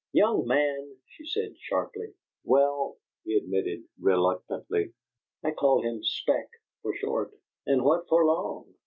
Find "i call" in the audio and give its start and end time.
5.43-5.83